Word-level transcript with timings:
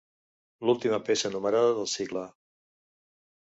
L'última 0.69 0.99
peça 1.09 1.31
numerada 1.35 1.77
del 1.81 1.87
cicle. 1.93 2.25